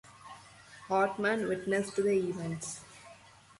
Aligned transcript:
Hartmann 0.87 1.47
witnessed 1.47 1.95
the 1.97 2.07
events. 2.09 2.81